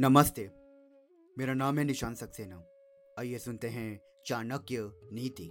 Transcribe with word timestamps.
नमस्ते। 0.00 0.50
मेरा 1.38 1.54
नाम 1.54 1.78
है 1.78 1.84
निशान 1.84 2.14
सक्सेना। 2.14 2.64
आइए 3.18 3.38
सुनते 3.38 3.68
हैं 3.68 4.00
चाणक्य 4.26 4.92
नीति। 5.12 5.48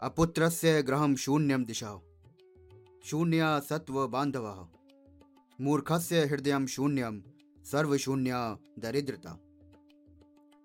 अपुत्रस्य 0.00 0.82
ग्रहम 0.82 1.16
शून्यम 1.16 1.64
दिशा। 1.64 2.00
शून्य 3.04 3.40
सत्व 3.44 4.08
बांधव 4.08 4.68
मूर्खस्य 5.60 6.24
हृदय 6.24 6.66
शून्यम 6.66 7.22
सर्व 7.64 7.96
शून्य 7.96 8.56
दरिद्रता। 8.78 9.30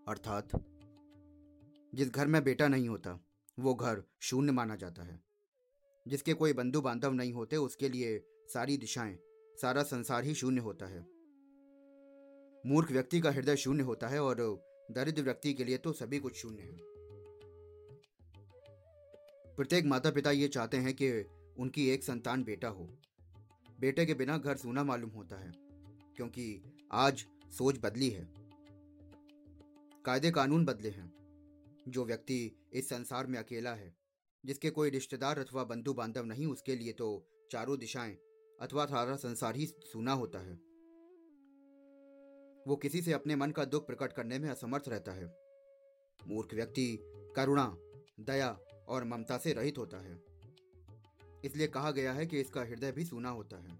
अर्थात, 0.07 0.49
जिस 1.95 2.09
घर 2.09 2.27
में 2.27 2.43
बेटा 2.43 2.67
नहीं 2.67 2.89
होता, 2.89 3.25
वो 3.59 3.75
घर 3.75 4.03
शून्य 4.21 4.51
माना 4.51 4.75
जाता 4.75 5.03
है। 5.03 5.23
जिसके 6.07 6.33
कोई 6.33 6.53
बंधु 6.53 6.81
बांधव 6.81 7.11
नहीं 7.11 7.33
होते, 7.33 7.57
उसके 7.57 7.89
लिए 7.89 8.25
सारी 8.53 8.77
दिशाएँ, 8.77 9.19
सारा 9.61 9.83
संसार 9.83 10.23
ही 10.23 10.33
शून्य 10.33 10.61
होता 10.61 10.85
है। 10.85 11.14
मूर्ख 12.65 12.91
व्यक्ति 12.91 13.19
का 13.19 13.31
हृदय 13.31 13.55
शून्य 13.55 13.83
होता 13.83 14.07
है 14.07 14.19
और 14.23 14.37
दरिद्र 14.91 15.21
व्यक्ति 15.21 15.53
के 15.53 15.63
लिए 15.63 15.77
तो 15.77 15.91
सभी 15.93 16.19
कुछ 16.19 16.35
शून्य 16.35 16.61
है। 16.61 16.77
प्रत्येक 19.55 19.85
माता 19.85 20.11
पिता 20.11 20.31
ये 20.31 20.47
चाहते 20.47 20.77
हैं 20.77 20.93
कि 20.93 21.11
उनकी 21.59 21.89
एक 21.89 22.03
संतान 22.03 22.43
बेटा 22.43 22.67
हो। 22.67 22.89
बेटे 23.79 24.05
के 24.05 24.13
बिना 24.13 24.37
घर 24.37 24.57
सूना 24.57 24.83
मालूम 24.83 25.09
होता 25.09 25.35
है, 25.35 25.51
क्योंकि 26.17 26.61
आज 26.91 27.25
सोच 27.57 27.79
बदली 27.83 28.09
है। 28.09 28.27
कायदे 30.05 30.31
कानून 30.31 30.65
बदले 30.65 30.89
हैं। 30.89 31.13
जो 31.87 32.05
व्यक्ति 32.05 32.69
इस 32.73 32.89
संसार 32.89 33.27
में 33.27 33.39
अकेला 33.39 33.73
है, 33.73 33.95
जिसके 34.45 34.69
कोई 34.69 34.89
रिश्तेदार 34.89 35.39
अथवा 35.39 35.63
बंधु 35.63 35.93
बांधव 35.93 36.25
नहीं, 36.25 36.45
उसके 36.45 36.75
लिए 36.75 36.93
तो 36.93 37.27
चारों 37.51 37.79
दिशाएँ 37.79 38.17
अथवा 38.61 38.85
सारा 38.85 39.15
संसार 39.15 39.55
ही 39.55 39.65
सूना 39.65 40.13
होता 40.13 40.39
है। 40.39 40.74
वो 42.65 42.75
किसी 42.75 43.01
से 43.01 43.13
अपने 43.13 43.35
मन 43.35 43.51
का 43.51 43.65
दुख 43.65 43.85
प्रकट 43.87 44.13
करने 44.13 44.39
में 44.39 44.49
असमर्थ 44.49 44.87
रहता 44.89 45.11
है। 45.11 45.25
मूर्ख 46.19 46.53
व्यक्ति 46.53 46.87
करुणा, 47.35 47.65
दया 48.19 48.49
और 48.87 49.03
ममता 49.03 49.37
से 49.37 49.53
रहित 49.53 49.77
होता 49.77 49.97
है। 49.97 50.23
इसलिए 51.45 51.67
कहा 51.67 51.91
गया 51.91 52.13
है 52.13 52.25
कि 52.25 52.39
इसका 52.41 52.61
हृदय 52.61 52.91
भी 52.91 53.05
सूना 53.05 53.29
होता 53.29 53.57
है। 53.57 53.77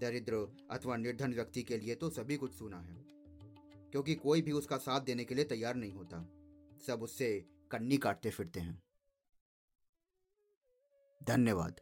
दरिद्र 0.00 0.46
अथवा 0.70 0.96
निर्धन 0.96 1.34
व्यक्ति 1.34 1.62
के 1.62 1.78
लिए 1.78 1.94
तो 1.94 2.10
सभी 2.10 2.36
कुछ 2.36 2.54
सूना 2.54 2.80
है, 2.80 2.96
क्योंकि 3.92 4.14
कोई 4.14 4.42
भी 4.42 4.52
उसका 4.52 4.76
साथ 4.76 5.00
देने 5.00 5.24
के 5.24 5.34
लिए 5.34 5.44
तैयार 5.44 5.74
नहीं 5.74 5.92
होता। 5.92 6.22
सब 6.86 7.02
उससे 7.02 7.28
कन्नी 7.70 7.96
काटते 7.96 8.30
फिरते 8.30 8.60
हैं। 8.60 8.82
धन्यवाद। 11.20 11.80